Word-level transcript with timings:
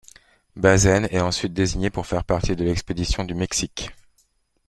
Bazaine 0.55 1.05
est 1.11 1.19
ensuite 1.21 1.53
désigné 1.53 1.91
pour 1.91 2.07
faire 2.07 2.23
partie 2.23 2.55
de 2.55 2.63
l'Expédition 2.63 3.23
du 3.23 3.35
Mexique. 3.35 3.91